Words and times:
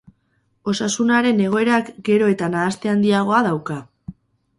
Osasunaren 0.71 1.43
egoerak 1.47 1.91
gero 2.07 2.31
eta 2.37 2.47
nahaste 2.55 2.91
handiagoa 2.95 3.43
dauka. 3.49 3.77